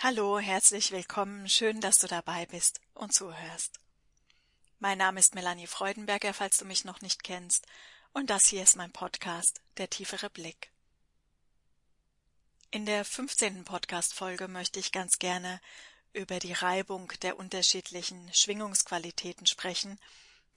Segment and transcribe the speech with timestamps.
[0.00, 3.80] Hallo, herzlich willkommen, schön, dass du dabei bist und zuhörst.
[4.78, 7.66] Mein Name ist Melanie Freudenberger, falls du mich noch nicht kennst,
[8.12, 10.70] und das hier ist mein Podcast Der tiefere Blick.
[12.70, 13.64] In der 15.
[13.64, 15.60] Podcast-Folge möchte ich ganz gerne
[16.12, 19.98] über die Reibung der unterschiedlichen Schwingungsqualitäten sprechen,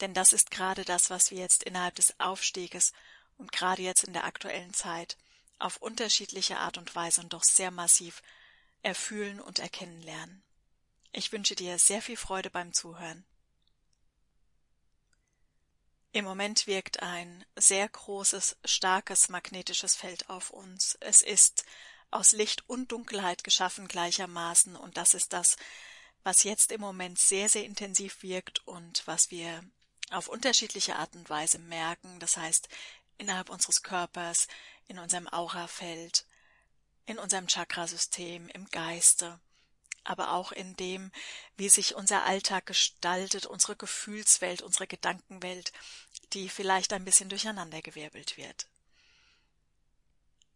[0.01, 2.93] denn das ist gerade das, was wir jetzt innerhalb des Aufstieges
[3.39, 5.17] und gerade jetzt in der aktuellen Zeit
[5.57, 8.21] auf unterschiedliche Art und Weise und doch sehr massiv
[8.83, 10.43] erfühlen und erkennen lernen.
[11.11, 13.25] Ich wünsche dir sehr viel Freude beim Zuhören.
[16.13, 20.97] Im Moment wirkt ein sehr großes, starkes magnetisches Feld auf uns.
[20.99, 21.63] Es ist
[22.11, 25.55] aus Licht und Dunkelheit geschaffen gleichermaßen und das ist das,
[26.23, 29.63] was jetzt im Moment sehr, sehr intensiv wirkt und was wir
[30.11, 32.67] auf unterschiedliche Art und Weise merken, das heißt
[33.17, 34.47] innerhalb unseres Körpers,
[34.87, 36.25] in unserem Aurafeld,
[37.05, 39.39] in unserem Chakrasystem, im Geiste,
[40.03, 41.11] aber auch in dem,
[41.57, 45.71] wie sich unser Alltag gestaltet, unsere Gefühlswelt, unsere Gedankenwelt,
[46.33, 48.67] die vielleicht ein bisschen durcheinandergewirbelt wird.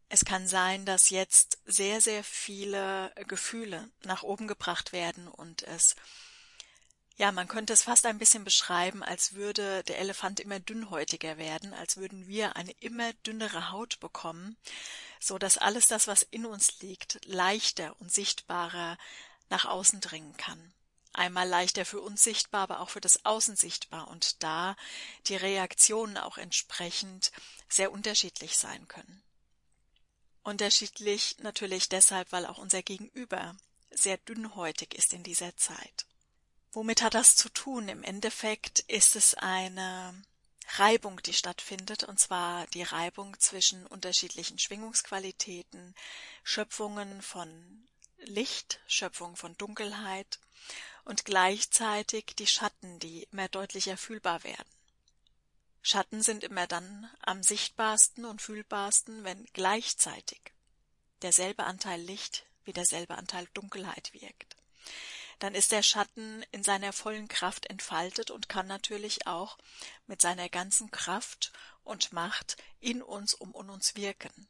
[0.07, 5.95] Es kann sein, dass jetzt sehr, sehr viele Gefühle nach oben gebracht werden und es
[7.17, 11.73] ja, man könnte es fast ein bisschen beschreiben, als würde der Elefant immer dünnhäutiger werden,
[11.73, 14.57] als würden wir eine immer dünnere Haut bekommen,
[15.21, 18.97] so dass alles das, was in uns liegt, leichter und sichtbarer
[19.49, 20.73] nach außen dringen kann.
[21.13, 24.75] Einmal leichter für uns sichtbar, aber auch für das Außen sichtbar und da
[25.27, 27.31] die Reaktionen auch entsprechend
[27.69, 29.23] sehr unterschiedlich sein können.
[30.43, 33.55] Unterschiedlich natürlich deshalb, weil auch unser Gegenüber
[33.91, 36.05] sehr dünnhäutig ist in dieser Zeit.
[36.75, 37.87] Womit hat das zu tun?
[37.87, 40.13] Im Endeffekt ist es eine
[40.75, 45.95] Reibung, die stattfindet, und zwar die Reibung zwischen unterschiedlichen Schwingungsqualitäten,
[46.43, 47.87] Schöpfungen von
[48.17, 50.41] Licht, Schöpfung von Dunkelheit
[51.05, 54.67] und gleichzeitig die Schatten, die immer deutlicher fühlbar werden.
[55.81, 60.41] Schatten sind immer dann am sichtbarsten und fühlbarsten, wenn gleichzeitig
[61.21, 64.57] derselbe Anteil Licht wie derselbe Anteil Dunkelheit wirkt
[65.39, 69.57] dann ist der Schatten in seiner vollen Kraft entfaltet und kann natürlich auch
[70.07, 71.51] mit seiner ganzen Kraft
[71.83, 74.47] und Macht in uns um uns wirken.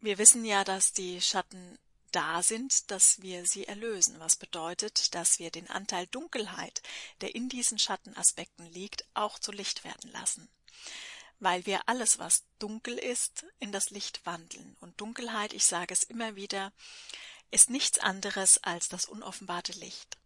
[0.00, 1.78] Wir wissen ja, dass die Schatten
[2.12, 6.82] da sind, dass wir sie erlösen, was bedeutet, dass wir den Anteil Dunkelheit,
[7.20, 10.48] der in diesen Schattenaspekten liegt, auch zu Licht werden lassen
[11.38, 14.76] weil wir alles, was dunkel ist, in das Licht wandeln.
[14.80, 16.72] Und Dunkelheit, ich sage es immer wieder,
[17.50, 20.16] ist nichts anderes als das unoffenbarte Licht.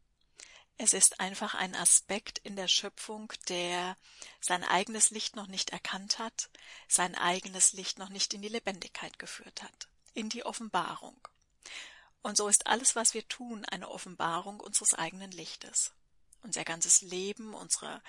[0.82, 3.96] Es ist einfach ein Aspekt in der Schöpfung, der
[4.40, 6.48] sein eigenes Licht noch nicht erkannt hat,
[6.88, 11.20] sein eigenes Licht noch nicht in die Lebendigkeit geführt hat, in die Offenbarung.
[12.22, 15.92] Und so ist alles, was wir tun, eine Offenbarung unseres eigenen Lichtes.
[16.42, 18.00] Unser ganzes Leben, unsere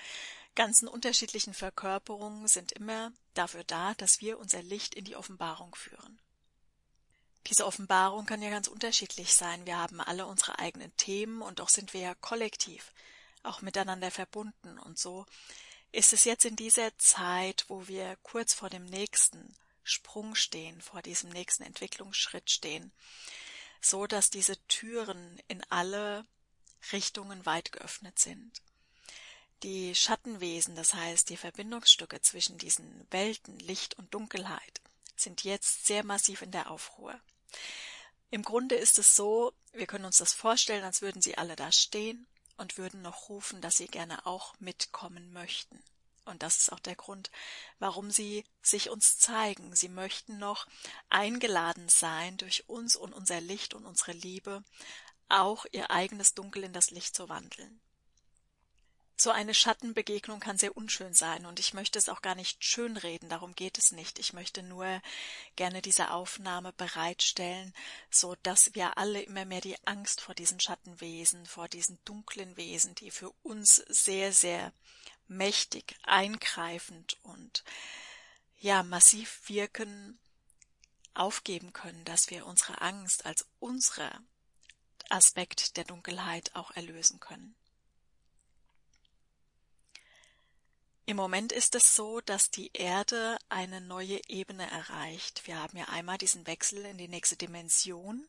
[0.54, 6.18] ganzen unterschiedlichen Verkörperungen sind immer dafür da, dass wir unser Licht in die Offenbarung führen.
[7.48, 9.66] Diese Offenbarung kann ja ganz unterschiedlich sein.
[9.66, 12.92] Wir haben alle unsere eigenen Themen und doch sind wir ja kollektiv,
[13.42, 14.78] auch miteinander verbunden.
[14.78, 15.26] Und so
[15.90, 21.02] ist es jetzt in dieser Zeit, wo wir kurz vor dem nächsten Sprung stehen, vor
[21.02, 22.92] diesem nächsten Entwicklungsschritt stehen,
[23.80, 26.24] so dass diese Türen in alle
[26.92, 28.62] Richtungen weit geöffnet sind.
[29.62, 34.80] Die Schattenwesen, das heißt die Verbindungsstücke zwischen diesen Welten Licht und Dunkelheit,
[35.14, 37.20] sind jetzt sehr massiv in der Aufruhr.
[38.30, 41.70] Im Grunde ist es so, wir können uns das vorstellen, als würden sie alle da
[41.70, 42.26] stehen
[42.56, 45.82] und würden noch rufen, dass sie gerne auch mitkommen möchten.
[46.24, 47.30] Und das ist auch der Grund,
[47.78, 49.76] warum sie sich uns zeigen.
[49.76, 50.66] Sie möchten noch
[51.10, 54.64] eingeladen sein, durch uns und unser Licht und unsere Liebe
[55.28, 57.81] auch ihr eigenes Dunkel in das Licht zu wandeln.
[59.22, 63.28] So eine Schattenbegegnung kann sehr unschön sein und ich möchte es auch gar nicht schönreden,
[63.28, 64.18] darum geht es nicht.
[64.18, 65.00] Ich möchte nur
[65.54, 67.72] gerne diese Aufnahme bereitstellen,
[68.10, 72.96] so dass wir alle immer mehr die Angst vor diesen Schattenwesen, vor diesen dunklen Wesen,
[72.96, 74.72] die für uns sehr, sehr
[75.28, 77.62] mächtig, eingreifend und
[78.58, 80.18] ja, massiv wirken,
[81.14, 84.10] aufgeben können, dass wir unsere Angst als unsere
[85.10, 87.54] Aspekt der Dunkelheit auch erlösen können.
[91.04, 95.46] Im Moment ist es so, dass die Erde eine neue Ebene erreicht.
[95.46, 98.28] Wir haben ja einmal diesen Wechsel in die nächste Dimension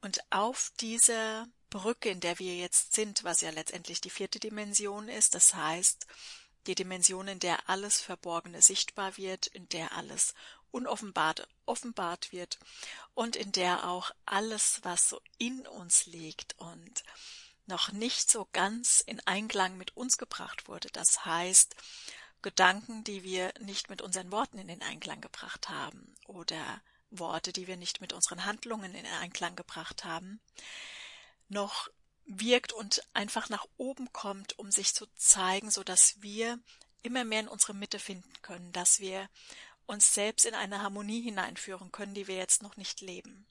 [0.00, 5.08] und auf dieser Brücke, in der wir jetzt sind, was ja letztendlich die vierte Dimension
[5.08, 6.06] ist, das heißt
[6.66, 10.34] die Dimension, in der alles Verborgene sichtbar wird, in der alles
[10.70, 12.58] Unoffenbarte offenbart wird
[13.14, 17.02] und in der auch alles, was so in uns liegt und
[17.68, 21.76] noch nicht so ganz in Einklang mit uns gebracht wurde, das heißt
[22.42, 27.66] Gedanken, die wir nicht mit unseren Worten in den Einklang gebracht haben oder Worte, die
[27.66, 30.40] wir nicht mit unseren Handlungen in Einklang gebracht haben,
[31.48, 31.88] noch
[32.26, 36.58] wirkt und einfach nach oben kommt, um sich zu zeigen, so dass wir
[37.02, 39.28] immer mehr in unsere Mitte finden können, dass wir
[39.86, 43.46] uns selbst in eine Harmonie hineinführen können, die wir jetzt noch nicht leben.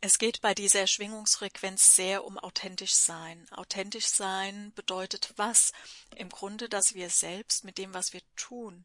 [0.00, 3.50] Es geht bei dieser Schwingungsfrequenz sehr um authentisch sein.
[3.50, 5.72] Authentisch sein bedeutet was?
[6.14, 8.84] Im Grunde, dass wir selbst mit dem, was wir tun,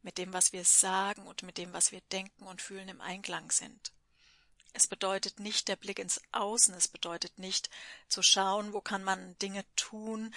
[0.00, 3.50] mit dem, was wir sagen und mit dem, was wir denken und fühlen, im Einklang
[3.50, 3.92] sind.
[4.72, 7.68] Es bedeutet nicht der Blick ins Außen, es bedeutet nicht
[8.08, 10.34] zu schauen, wo kann man Dinge tun,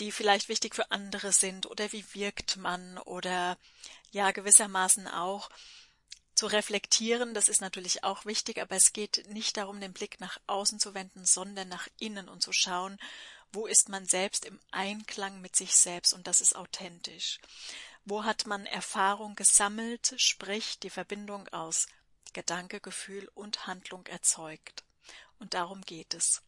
[0.00, 3.56] die vielleicht wichtig für andere sind oder wie wirkt man oder
[4.10, 5.50] ja gewissermaßen auch
[6.36, 10.38] zu reflektieren, das ist natürlich auch wichtig, aber es geht nicht darum, den Blick nach
[10.46, 12.98] außen zu wenden, sondern nach innen und zu schauen,
[13.52, 17.40] wo ist man selbst im Einklang mit sich selbst und das ist authentisch.
[18.04, 21.88] Wo hat man Erfahrung gesammelt, sprich die Verbindung aus
[22.34, 24.84] Gedanke, Gefühl und Handlung erzeugt.
[25.38, 26.42] Und darum geht es.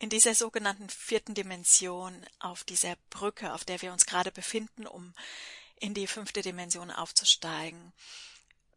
[0.00, 5.12] In dieser sogenannten vierten Dimension, auf dieser Brücke, auf der wir uns gerade befinden, um
[5.76, 7.92] in die fünfte Dimension aufzusteigen,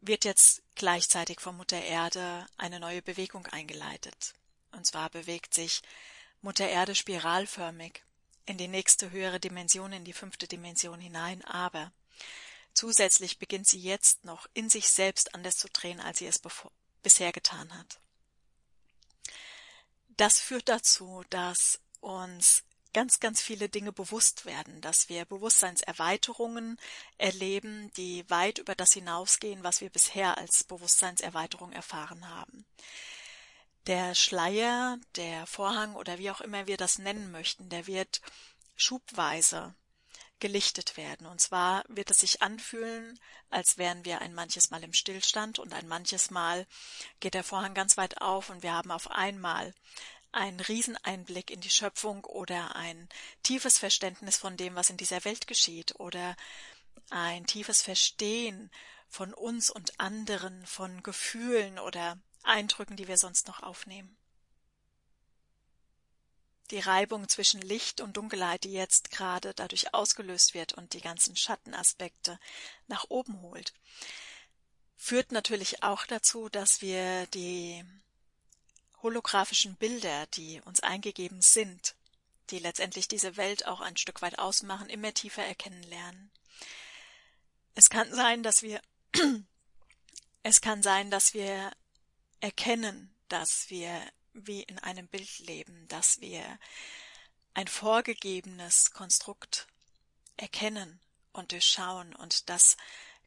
[0.02, 4.34] wird jetzt gleichzeitig von Mutter Erde eine neue Bewegung eingeleitet.
[4.72, 5.80] Und zwar bewegt sich
[6.42, 8.02] Mutter Erde spiralförmig
[8.44, 11.90] in die nächste höhere Dimension, in die fünfte Dimension hinein, aber
[12.74, 16.42] zusätzlich beginnt sie jetzt noch in sich selbst anders zu drehen, als sie es
[17.02, 17.98] bisher getan hat.
[20.16, 22.62] Das führt dazu, dass uns
[22.92, 26.78] ganz, ganz viele Dinge bewusst werden, dass wir Bewusstseinserweiterungen
[27.18, 32.64] erleben, die weit über das hinausgehen, was wir bisher als Bewusstseinserweiterung erfahren haben.
[33.86, 38.22] Der Schleier, der Vorhang oder wie auch immer wir das nennen möchten, der wird
[38.76, 39.74] schubweise
[40.40, 41.26] gelichtet werden.
[41.26, 43.18] Und zwar wird es sich anfühlen,
[43.50, 46.66] als wären wir ein manches Mal im Stillstand und ein manches Mal
[47.20, 49.74] geht der Vorhang ganz weit auf und wir haben auf einmal
[50.32, 53.08] einen Rieseneinblick in die Schöpfung oder ein
[53.42, 56.36] tiefes Verständnis von dem, was in dieser Welt geschieht oder
[57.10, 58.70] ein tiefes Verstehen
[59.08, 64.16] von uns und anderen, von Gefühlen oder Eindrücken, die wir sonst noch aufnehmen
[66.70, 71.36] die Reibung zwischen Licht und Dunkelheit, die jetzt gerade dadurch ausgelöst wird und die ganzen
[71.36, 72.38] Schattenaspekte
[72.86, 73.74] nach oben holt,
[74.96, 77.84] führt natürlich auch dazu, dass wir die
[79.02, 81.94] holographischen Bilder, die uns eingegeben sind,
[82.50, 86.30] die letztendlich diese Welt auch ein Stück weit ausmachen, immer tiefer erkennen lernen.
[87.74, 88.80] Es kann sein, dass wir
[90.42, 91.70] es kann sein, dass wir
[92.40, 94.00] erkennen, dass wir
[94.34, 96.58] wie in einem Bild leben, dass wir
[97.54, 99.66] ein vorgegebenes Konstrukt
[100.36, 101.00] erkennen
[101.32, 102.76] und durchschauen und dass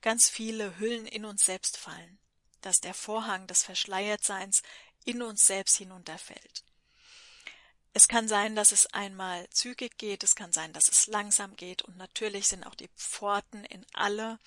[0.02, 2.20] ganz viele Hüllen in uns selbst fallen,
[2.62, 4.62] dass der Vorhang des Verschleiertseins
[5.06, 6.64] in uns selbst hinunterfällt.
[7.94, 11.82] Es kann sein, dass es einmal zügig geht, es kann sein, dass es langsam geht
[11.82, 14.38] und natürlich sind auch die Pforten in alle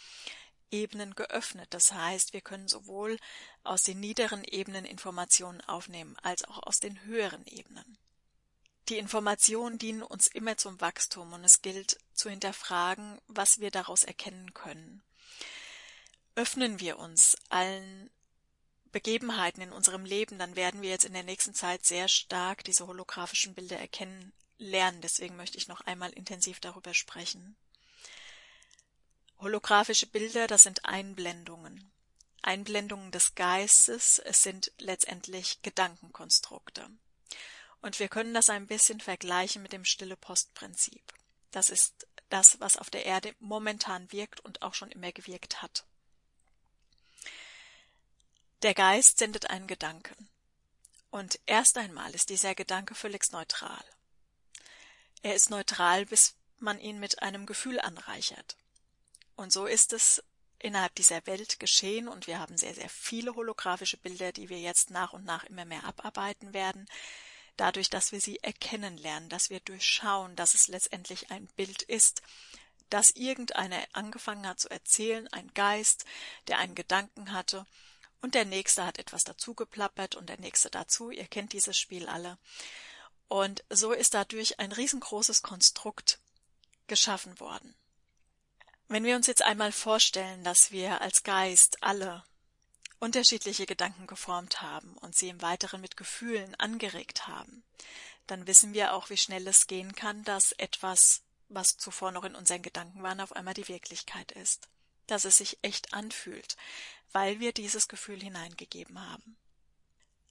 [0.71, 1.69] Ebenen geöffnet.
[1.71, 3.19] Das heißt, wir können sowohl
[3.63, 7.99] aus den niederen Ebenen Informationen aufnehmen als auch aus den höheren Ebenen.
[8.89, 14.05] Die Informationen dienen uns immer zum Wachstum und es gilt zu hinterfragen, was wir daraus
[14.05, 15.03] erkennen können.
[16.35, 18.11] Öffnen wir uns allen
[18.91, 22.87] Begebenheiten in unserem Leben, dann werden wir jetzt in der nächsten Zeit sehr stark diese
[22.87, 25.01] holographischen Bilder erkennen lernen.
[25.01, 27.57] Deswegen möchte ich noch einmal intensiv darüber sprechen.
[29.41, 31.91] Holographische Bilder, das sind Einblendungen.
[32.43, 36.87] Einblendungen des Geistes, es sind letztendlich Gedankenkonstrukte.
[37.81, 41.03] Und wir können das ein bisschen vergleichen mit dem stille Postprinzip.
[41.53, 45.87] Das ist das, was auf der Erde momentan wirkt und auch schon immer gewirkt hat.
[48.61, 50.29] Der Geist sendet einen Gedanken.
[51.11, 53.85] Und erst einmal ist dieser Gedanke völlig neutral.
[55.23, 58.59] Er ist neutral, bis man ihn mit einem Gefühl anreichert.
[59.41, 60.23] Und so ist es
[60.59, 64.91] innerhalb dieser Welt geschehen und wir haben sehr, sehr viele holographische Bilder, die wir jetzt
[64.91, 66.87] nach und nach immer mehr abarbeiten werden,
[67.57, 72.21] dadurch, dass wir sie erkennen lernen, dass wir durchschauen, dass es letztendlich ein Bild ist,
[72.91, 76.05] dass irgendeiner angefangen hat zu erzählen, ein Geist,
[76.49, 77.65] der einen Gedanken hatte,
[78.21, 82.11] und der nächste hat etwas dazu geplappert und der nächste dazu, ihr kennt dieses Spiel
[82.11, 82.37] alle.
[83.29, 86.19] Und so ist dadurch ein riesengroßes Konstrukt
[86.89, 87.75] geschaffen worden.
[88.93, 92.25] Wenn wir uns jetzt einmal vorstellen, dass wir als Geist alle
[92.99, 97.63] unterschiedliche Gedanken geformt haben und sie im Weiteren mit Gefühlen angeregt haben,
[98.27, 102.35] dann wissen wir auch, wie schnell es gehen kann, dass etwas, was zuvor noch in
[102.35, 104.67] unseren Gedanken war, auf einmal die Wirklichkeit ist.
[105.07, 106.57] Dass es sich echt anfühlt,
[107.13, 109.37] weil wir dieses Gefühl hineingegeben haben.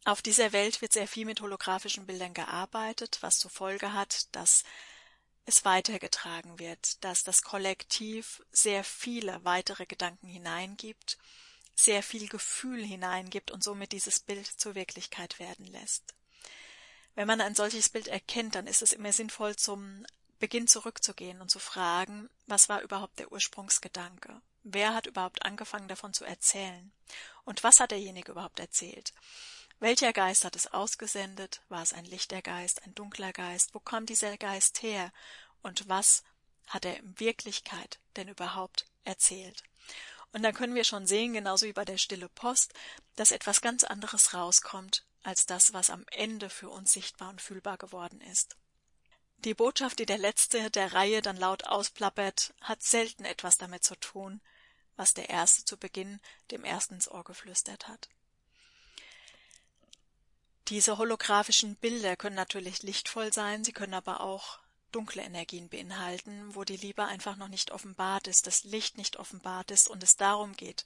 [0.03, 4.65] Auf dieser Welt wird sehr viel mit holographischen Bildern gearbeitet, was zur Folge hat, dass
[5.49, 11.17] es weitergetragen wird, dass das Kollektiv sehr viele weitere Gedanken hineingibt,
[11.75, 16.13] sehr viel Gefühl hineingibt und somit dieses Bild zur Wirklichkeit werden lässt.
[17.15, 20.05] Wenn man ein solches Bild erkennt, dann ist es immer sinnvoll, zum
[20.39, 24.41] Beginn zurückzugehen und zu fragen, was war überhaupt der Ursprungsgedanke?
[24.63, 26.91] Wer hat überhaupt angefangen davon zu erzählen?
[27.43, 29.13] Und was hat derjenige überhaupt erzählt?
[29.81, 31.61] Welcher Geist hat es ausgesendet?
[31.69, 33.73] War es ein lichter Geist, ein dunkler Geist?
[33.73, 35.13] Wo kam dieser Geist her?
[35.61, 36.23] Und was
[36.67, 39.63] hat er in Wirklichkeit denn überhaupt erzählt?
[40.33, 42.73] Und dann können wir schon sehen, genauso wie bei der stille Post,
[43.15, 47.77] dass etwas ganz anderes rauskommt als das, was am Ende für uns sichtbar und fühlbar
[47.77, 48.57] geworden ist.
[49.45, 53.95] Die Botschaft, die der letzte der Reihe dann laut ausplappert, hat selten etwas damit zu
[53.95, 54.41] tun,
[54.97, 56.19] was der erste zu Beginn
[56.51, 58.09] dem ersten ins Ohr geflüstert hat.
[60.69, 64.59] Diese holographischen Bilder können natürlich lichtvoll sein, sie können aber auch
[64.91, 69.71] dunkle Energien beinhalten, wo die Liebe einfach noch nicht offenbart ist, das Licht nicht offenbart
[69.71, 70.85] ist und es darum geht,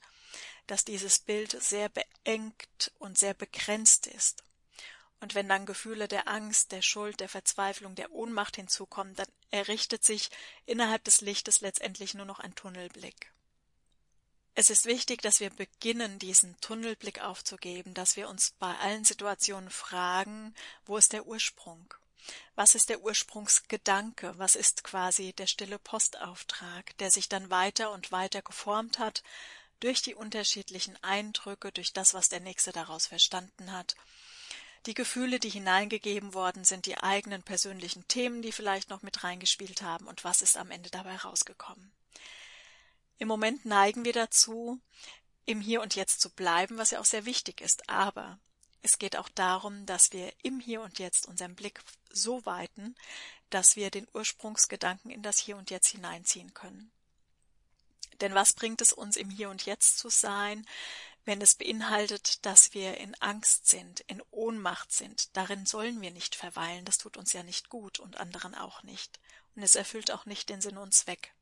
[0.66, 4.42] dass dieses Bild sehr beengt und sehr begrenzt ist.
[5.20, 10.02] Und wenn dann Gefühle der Angst, der Schuld, der Verzweiflung, der Ohnmacht hinzukommen, dann errichtet
[10.02, 10.30] sich
[10.64, 13.33] innerhalb des Lichtes letztendlich nur noch ein Tunnelblick.
[14.56, 19.68] Es ist wichtig, dass wir beginnen, diesen Tunnelblick aufzugeben, dass wir uns bei allen Situationen
[19.68, 20.54] fragen,
[20.86, 21.92] wo ist der Ursprung?
[22.54, 24.34] Was ist der Ursprungsgedanke?
[24.38, 29.24] Was ist quasi der stille Postauftrag, der sich dann weiter und weiter geformt hat
[29.80, 33.96] durch die unterschiedlichen Eindrücke, durch das, was der Nächste daraus verstanden hat,
[34.86, 39.82] die Gefühle, die hineingegeben worden sind, die eigenen persönlichen Themen, die vielleicht noch mit reingespielt
[39.82, 41.90] haben und was ist am Ende dabei rausgekommen.
[43.18, 44.80] Im Moment neigen wir dazu,
[45.46, 47.88] im Hier und Jetzt zu bleiben, was ja auch sehr wichtig ist.
[47.88, 48.38] Aber
[48.82, 51.80] es geht auch darum, dass wir im Hier und Jetzt unseren Blick
[52.10, 52.94] so weiten,
[53.50, 56.90] dass wir den Ursprungsgedanken in das Hier und Jetzt hineinziehen können.
[58.20, 60.66] Denn was bringt es uns, im Hier und Jetzt zu sein,
[61.24, 65.36] wenn es beinhaltet, dass wir in Angst sind, in Ohnmacht sind?
[65.36, 69.18] Darin sollen wir nicht verweilen, das tut uns ja nicht gut und anderen auch nicht.
[69.56, 71.32] Und es erfüllt auch nicht den Sinn und Zweck.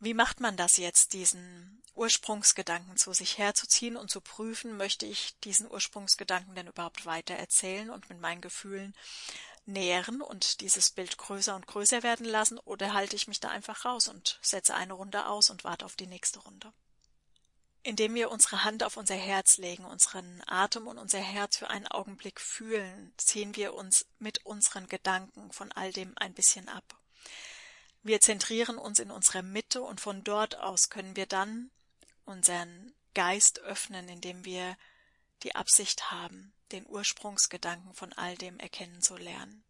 [0.00, 5.36] Wie macht man das jetzt, diesen Ursprungsgedanken zu sich herzuziehen und zu prüfen, möchte ich
[5.40, 8.94] diesen Ursprungsgedanken denn überhaupt weiter erzählen und mit meinen Gefühlen
[9.66, 13.84] nähren und dieses Bild größer und größer werden lassen, oder halte ich mich da einfach
[13.84, 16.72] raus und setze eine Runde aus und warte auf die nächste Runde?
[17.82, 21.88] Indem wir unsere Hand auf unser Herz legen, unseren Atem und unser Herz für einen
[21.88, 26.98] Augenblick fühlen, ziehen wir uns mit unseren Gedanken von all dem ein bisschen ab.
[28.02, 31.70] Wir zentrieren uns in unserer Mitte und von dort aus können wir dann
[32.24, 34.76] unseren Geist öffnen, indem wir
[35.42, 39.64] die Absicht haben, den Ursprungsgedanken von all dem erkennen zu lernen.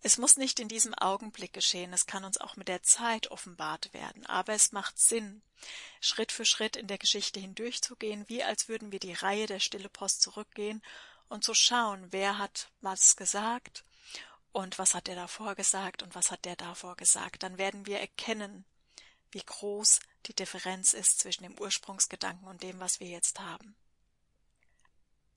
[0.00, 3.92] Es muss nicht in diesem Augenblick geschehen, es kann uns auch mit der Zeit offenbart
[3.92, 5.42] werden, aber es macht Sinn,
[6.00, 9.88] Schritt für Schritt in der Geschichte hindurchzugehen, wie als würden wir die Reihe der Stille
[9.88, 10.82] Post zurückgehen
[11.28, 13.84] und zu schauen, wer hat was gesagt
[14.58, 18.00] und was hat der davor gesagt und was hat der davor gesagt, dann werden wir
[18.00, 18.64] erkennen,
[19.30, 23.76] wie groß die Differenz ist zwischen dem Ursprungsgedanken und dem, was wir jetzt haben.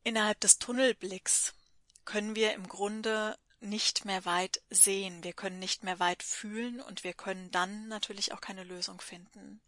[0.03, 1.53] Innerhalb des Tunnelblicks
[2.05, 7.03] können wir im Grunde nicht mehr weit sehen, wir können nicht mehr weit fühlen und
[7.03, 9.61] wir können dann natürlich auch keine Lösung finden.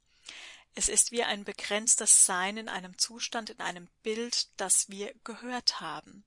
[0.75, 5.81] Es ist wie ein begrenztes Sein in einem Zustand, in einem Bild, das wir gehört
[5.81, 6.25] haben,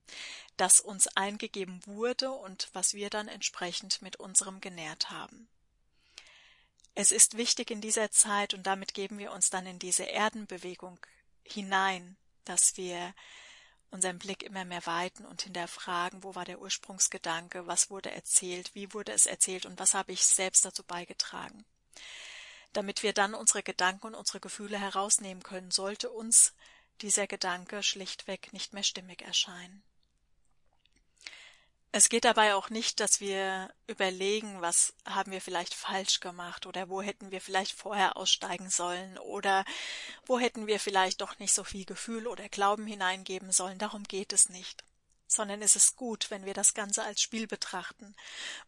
[0.55, 5.49] das uns eingegeben wurde und was wir dann entsprechend mit unserem genährt haben.
[6.95, 10.97] Es ist wichtig in dieser Zeit, und damit geben wir uns dann in diese Erdenbewegung
[11.43, 13.13] hinein, dass wir
[13.91, 18.93] unseren Blick immer mehr weiten und hinterfragen, wo war der Ursprungsgedanke, was wurde erzählt, wie
[18.93, 21.65] wurde es erzählt und was habe ich selbst dazu beigetragen
[22.73, 26.53] damit wir dann unsere Gedanken und unsere Gefühle herausnehmen können, sollte uns
[27.01, 29.83] dieser Gedanke schlichtweg nicht mehr stimmig erscheinen.
[31.91, 36.89] Es geht dabei auch nicht, dass wir überlegen, was haben wir vielleicht falsch gemacht oder
[36.89, 39.65] wo hätten wir vielleicht vorher aussteigen sollen oder
[40.25, 43.79] wo hätten wir vielleicht doch nicht so viel Gefühl oder Glauben hineingeben sollen.
[43.79, 44.83] Darum geht es nicht,
[45.27, 48.15] sondern es ist gut, wenn wir das Ganze als Spiel betrachten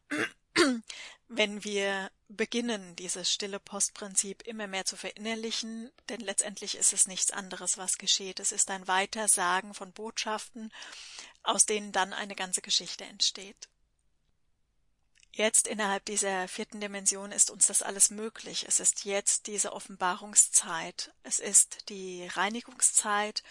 [1.28, 7.32] wenn wir beginnen, dieses stille Postprinzip immer mehr zu verinnerlichen, denn letztendlich ist es nichts
[7.32, 8.40] anderes, was geschieht.
[8.40, 10.72] Es ist ein Weitersagen von Botschaften,
[11.44, 13.68] aus denen dann eine ganze Geschichte entsteht.
[15.32, 18.66] Jetzt innerhalb dieser vierten Dimension ist uns das alles möglich.
[18.68, 21.14] Es ist jetzt diese Offenbarungszeit.
[21.24, 23.44] Es ist die Reinigungszeit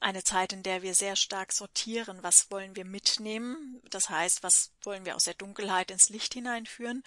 [0.00, 4.70] eine Zeit, in der wir sehr stark sortieren, was wollen wir mitnehmen, das heißt, was
[4.82, 7.02] wollen wir aus der Dunkelheit ins Licht hineinführen,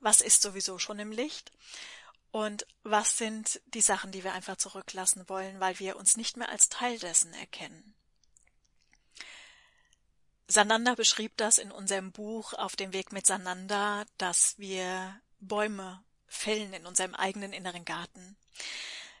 [0.00, 1.52] was ist sowieso schon im Licht
[2.30, 6.50] und was sind die Sachen, die wir einfach zurücklassen wollen, weil wir uns nicht mehr
[6.50, 7.94] als Teil dessen erkennen.
[10.48, 16.72] Sananda beschrieb das in unserem Buch Auf dem Weg mit Sananda, dass wir Bäume fällen
[16.72, 18.36] in unserem eigenen inneren Garten.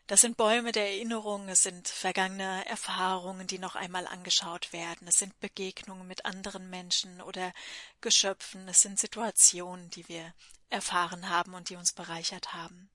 [0.08, 5.18] Das sind Bäume der Erinnerung, es sind vergangene Erfahrungen, die noch einmal angeschaut werden, es
[5.18, 7.52] sind Begegnungen mit anderen Menschen oder
[8.00, 10.32] Geschöpfen, es sind Situationen, die wir
[10.70, 12.88] erfahren haben und die uns bereichert haben.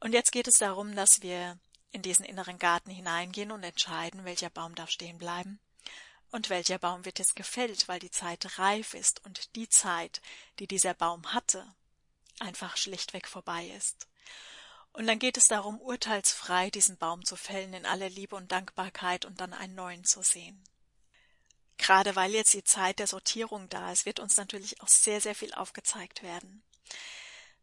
[0.00, 1.60] Und jetzt geht es darum, dass wir
[1.92, 5.60] in diesen inneren Garten hineingehen und entscheiden, welcher Baum darf stehen bleiben
[6.32, 10.20] und welcher Baum wird jetzt gefällt, weil die Zeit reif ist und die Zeit,
[10.58, 11.72] die dieser Baum hatte,
[12.40, 14.08] einfach schlichtweg vorbei ist.
[14.92, 19.24] Und dann geht es darum, urteilsfrei diesen Baum zu fällen in aller Liebe und Dankbarkeit
[19.24, 20.62] und dann einen neuen zu sehen.
[21.78, 25.34] Gerade weil jetzt die Zeit der Sortierung da ist, wird uns natürlich auch sehr, sehr
[25.34, 26.62] viel aufgezeigt werden.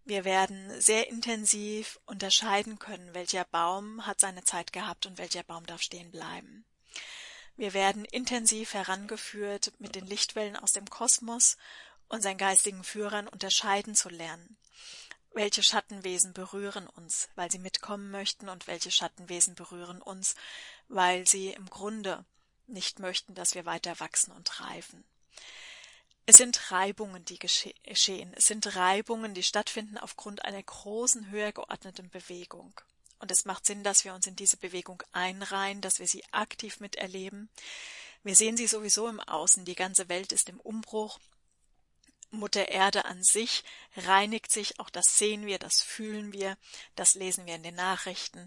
[0.05, 5.65] Wir werden sehr intensiv unterscheiden können, welcher Baum hat seine Zeit gehabt und welcher Baum
[5.67, 6.65] darf stehen bleiben.
[7.57, 11.57] Wir werden intensiv herangeführt, mit den Lichtwellen aus dem Kosmos
[12.07, 14.57] unseren geistigen Führern unterscheiden zu lernen
[15.39, 20.35] welche Schattenwesen berühren uns, weil sie mitkommen möchten und welche Schattenwesen berühren uns,
[20.89, 22.25] weil sie im Grunde
[22.67, 25.05] nicht möchten, dass wir weiter wachsen und reifen.
[26.25, 28.33] Es sind Reibungen, die geschehen.
[28.35, 32.73] Es sind Reibungen, die stattfinden aufgrund einer großen, höher geordneten Bewegung.
[33.19, 36.81] Und es macht Sinn, dass wir uns in diese Bewegung einreihen, dass wir sie aktiv
[36.81, 37.49] miterleben.
[38.23, 39.63] Wir sehen sie sowieso im Außen.
[39.63, 41.17] Die ganze Welt ist im Umbruch.
[42.31, 43.63] Mutter Erde an sich
[43.97, 46.57] reinigt sich, auch das sehen wir, das fühlen wir,
[46.95, 48.45] das lesen wir in den Nachrichten.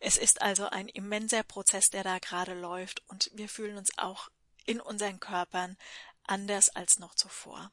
[0.00, 4.30] Es ist also ein immenser Prozess, der da gerade läuft, und wir fühlen uns auch
[4.66, 5.76] in unseren Körpern
[6.24, 7.70] anders als noch zuvor.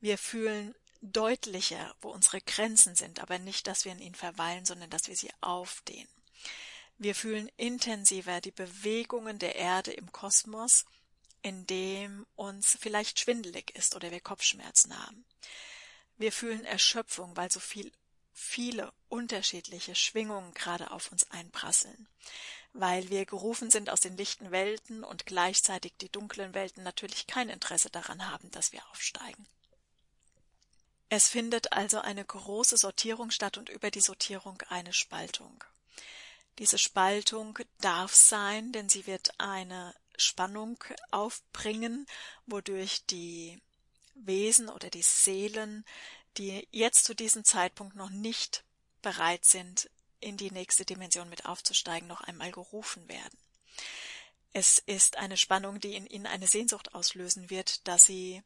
[0.00, 4.90] Wir fühlen deutlicher, wo unsere Grenzen sind, aber nicht, dass wir in ihnen verweilen, sondern
[4.90, 6.08] dass wir sie aufdehnen.
[6.98, 10.84] Wir fühlen intensiver die Bewegungen der Erde im Kosmos,
[11.44, 15.26] in dem uns vielleicht schwindelig ist oder wir Kopfschmerzen haben.
[16.16, 17.92] Wir fühlen Erschöpfung, weil so viel,
[18.32, 22.08] viele unterschiedliche Schwingungen gerade auf uns einprasseln,
[22.72, 27.50] weil wir gerufen sind aus den lichten Welten und gleichzeitig die dunklen Welten natürlich kein
[27.50, 29.46] Interesse daran haben, dass wir aufsteigen.
[31.10, 35.62] Es findet also eine große Sortierung statt und über die Sortierung eine Spaltung.
[36.58, 42.06] Diese Spaltung darf sein, denn sie wird eine Spannung aufbringen,
[42.46, 43.60] wodurch die
[44.14, 45.84] Wesen oder die Seelen,
[46.36, 48.64] die jetzt zu diesem Zeitpunkt noch nicht
[49.02, 53.38] bereit sind, in die nächste Dimension mit aufzusteigen, noch einmal gerufen werden.
[54.52, 58.42] Es ist eine Spannung, die in ihnen eine Sehnsucht auslösen wird, dass sie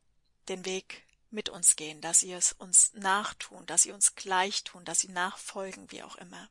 [0.49, 4.85] den Weg mit uns gehen, dass sie es uns nachtun, dass sie uns gleich tun,
[4.85, 6.49] dass sie nachfolgen, wie auch immer.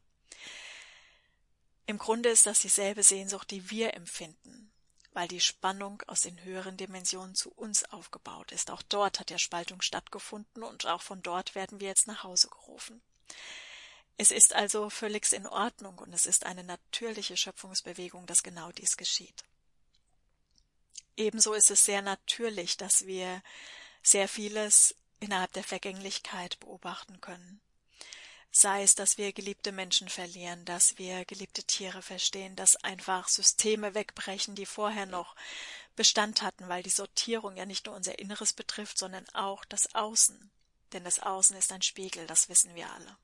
[1.88, 4.72] Im Grunde ist das dieselbe Sehnsucht, die wir empfinden,
[5.18, 8.70] weil die Spannung aus den höheren Dimensionen zu uns aufgebaut ist.
[8.70, 12.50] Auch dort hat ja Spaltung stattgefunden und auch von dort werden wir jetzt nach Hause
[12.50, 13.02] gerufen.
[14.18, 18.96] Es ist also völlig in Ordnung und es ist eine natürliche Schöpfungsbewegung, dass genau dies
[18.96, 19.44] geschieht.
[21.16, 23.42] Ebenso ist es sehr natürlich, dass wir
[24.04, 27.60] sehr vieles innerhalb der Vergänglichkeit beobachten können
[28.52, 33.94] sei es, dass wir geliebte Menschen verlieren, dass wir geliebte Tiere verstehen, dass einfach Systeme
[33.94, 35.36] wegbrechen, die vorher noch
[35.96, 40.52] Bestand hatten, weil die Sortierung ja nicht nur unser Inneres betrifft, sondern auch das Außen.
[40.94, 43.18] Denn das Außen ist ein Spiegel, das wissen wir alle.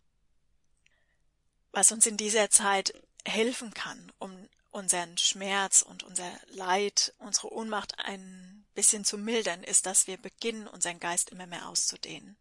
[1.71, 2.93] Was uns in dieser Zeit
[3.25, 9.85] helfen kann, um unseren Schmerz und unser Leid, unsere Ohnmacht ein bisschen zu mildern, ist,
[9.85, 12.37] dass wir beginnen, unseren Geist immer mehr auszudehnen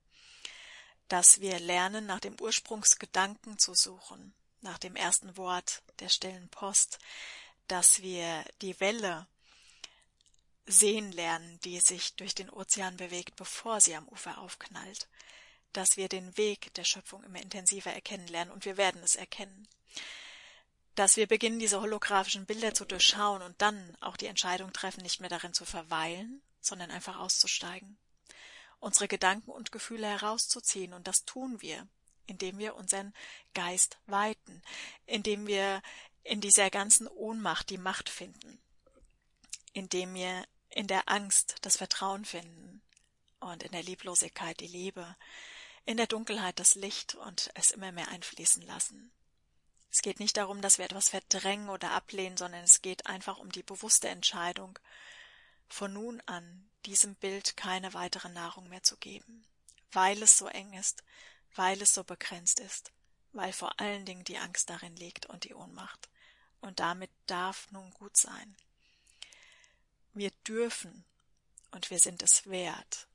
[1.13, 6.99] dass wir lernen, nach dem Ursprungsgedanken zu suchen, nach dem ersten Wort der stillen Post,
[7.69, 9.27] dass wir die Welle
[10.65, 15.07] sehen lernen, die sich durch den Ozean bewegt, bevor sie am Ufer aufknallt,
[15.75, 19.69] dass wir den Weg der Schöpfung immer intensiver erkennen lernen, und wir werden es erkennen,
[20.95, 25.21] dass wir beginnen, diese holographischen Bilder zu durchschauen und dann auch die Entscheidung treffen, nicht
[25.21, 27.99] mehr darin zu verweilen, sondern einfach auszusteigen
[28.83, 31.87] unsere Gedanken und Gefühle herauszuziehen, und das tun wir,
[32.27, 33.15] indem wir unseren
[33.55, 34.61] Geist weiten,
[35.07, 35.83] indem wir
[36.25, 38.61] in dieser ganzen Ohnmacht die Macht finden,
[39.73, 42.83] indem wir in der Angst das Vertrauen finden
[43.39, 45.17] und in der Lieblosigkeit die Liebe,
[45.85, 49.13] in der Dunkelheit das Licht und es immer mehr einfließen lassen.
[49.93, 53.53] Es geht nicht darum, dass wir etwas verdrängen oder ablehnen, sondern es geht einfach um
[53.53, 54.79] die bewusste Entscheidung,
[55.69, 59.45] von nun an diesem Bild keine weitere Nahrung mehr zu geben,
[59.93, 61.03] weil es so eng ist,
[61.55, 62.93] weil es so begrenzt ist,
[63.33, 66.09] weil vor allen Dingen die Angst darin liegt und die Ohnmacht.
[66.61, 68.57] Und damit darf nun gut sein.
[70.15, 71.05] Wir dürfen
[71.71, 73.09] und wir sind es wert,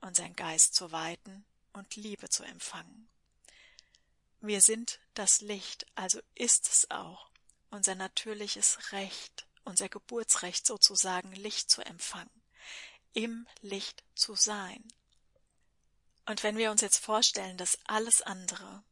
[0.00, 3.08] unseren Geist zu weiten und Liebe zu empfangen.
[4.40, 7.30] Wir sind das Licht, also ist es auch
[7.70, 12.42] unser natürliches Recht, unser Geburtsrecht sozusagen Licht zu empfangen,
[13.14, 14.82] im Licht zu sein.
[16.26, 18.84] Und wenn wir uns jetzt vorstellen, dass alles andere,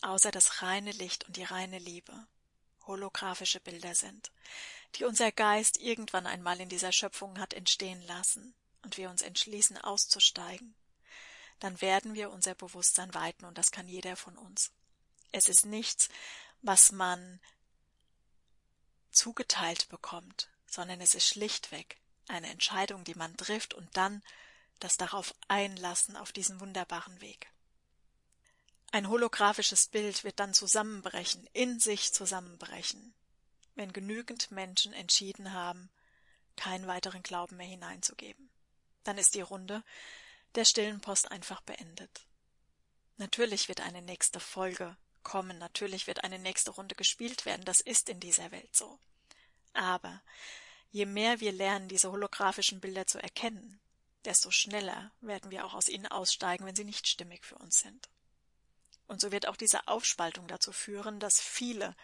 [0.00, 2.26] außer das reine Licht und die reine Liebe,
[2.86, 4.32] holographische Bilder sind,
[4.96, 9.78] die unser Geist irgendwann einmal in dieser Schöpfung hat entstehen lassen, und wir uns entschließen
[9.78, 10.74] auszusteigen,
[11.60, 14.72] dann werden wir unser Bewusstsein weiten und das kann jeder von uns.
[15.30, 16.08] Es ist nichts,
[16.60, 17.40] was man
[19.10, 24.22] zugeteilt bekommt, sondern es ist schlichtweg eine Entscheidung, die man trifft und dann
[24.78, 27.50] das darauf einlassen auf diesen wunderbaren Weg.
[28.90, 33.14] Ein holographisches Bild wird dann zusammenbrechen, in sich zusammenbrechen,
[33.74, 35.90] wenn genügend Menschen entschieden haben,
[36.56, 38.50] keinen weiteren Glauben mehr hineinzugeben.
[39.04, 39.82] Dann ist die Runde
[40.54, 42.26] der stillen Post einfach beendet.
[43.16, 48.08] Natürlich wird eine nächste Folge kommen, natürlich wird eine nächste Runde gespielt werden, das ist
[48.08, 48.98] in dieser Welt so.
[49.72, 50.22] Aber
[50.92, 53.80] je mehr wir lernen, diese holographischen Bilder zu erkennen,
[54.24, 58.08] desto schneller werden wir auch aus ihnen aussteigen, wenn sie nicht stimmig für uns sind.
[59.08, 61.96] Und so wird auch diese Aufspaltung dazu führen, dass viele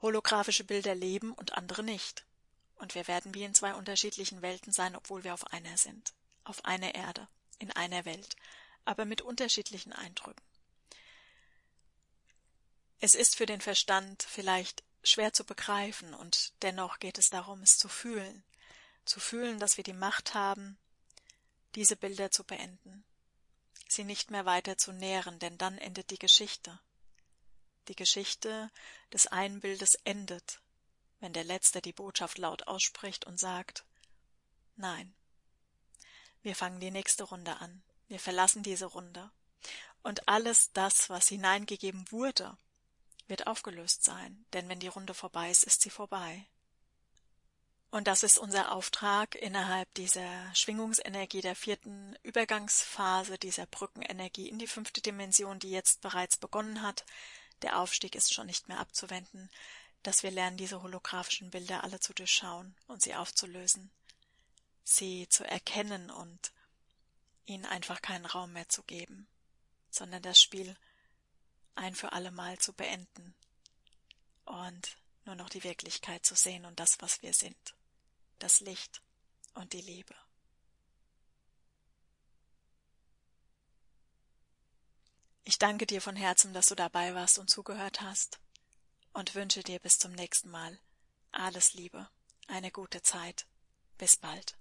[0.00, 2.26] holographische Bilder leben und andere nicht.
[2.74, 6.12] Und wir werden wie in zwei unterschiedlichen Welten sein, obwohl wir auf einer sind,
[6.44, 7.28] auf einer Erde
[7.58, 8.34] in einer Welt,
[8.84, 10.44] aber mit unterschiedlichen Eindrücken.
[12.98, 17.78] Es ist für den Verstand vielleicht schwer zu begreifen, und dennoch geht es darum, es
[17.78, 18.44] zu fühlen,
[19.04, 20.78] zu fühlen, dass wir die Macht haben,
[21.74, 23.04] diese Bilder zu beenden,
[23.88, 26.78] sie nicht mehr weiter zu nähren, denn dann endet die Geschichte.
[27.88, 28.70] Die Geschichte
[29.12, 30.60] des einen Bildes endet,
[31.20, 33.84] wenn der Letzte die Botschaft laut ausspricht und sagt
[34.76, 35.14] Nein,
[36.42, 37.82] wir fangen die nächste Runde an.
[38.08, 39.30] Wir verlassen diese Runde.
[40.02, 42.56] Und alles das, was hineingegeben wurde,
[43.28, 46.46] wird aufgelöst sein, denn wenn die Runde vorbei ist, ist sie vorbei.
[47.90, 54.66] Und das ist unser Auftrag innerhalb dieser Schwingungsenergie der vierten Übergangsphase, dieser Brückenenergie in die
[54.66, 57.04] fünfte Dimension, die jetzt bereits begonnen hat.
[57.60, 59.50] Der Aufstieg ist schon nicht mehr abzuwenden,
[60.02, 63.90] dass wir lernen, diese holographischen Bilder alle zu durchschauen und sie aufzulösen
[64.84, 66.52] sie zu erkennen und
[67.44, 69.26] ihnen einfach keinen Raum mehr zu geben,
[69.90, 70.76] sondern das Spiel
[71.74, 73.34] ein für alle Mal zu beenden
[74.44, 77.74] und nur noch die Wirklichkeit zu sehen und das, was wir sind,
[78.38, 79.02] das Licht
[79.54, 80.14] und die Liebe.
[85.44, 88.40] Ich danke dir von Herzen, dass du dabei warst und zugehört hast
[89.12, 90.78] und wünsche dir bis zum nächsten Mal
[91.32, 92.08] alles Liebe,
[92.46, 93.46] eine gute Zeit.
[93.98, 94.56] Bis bald.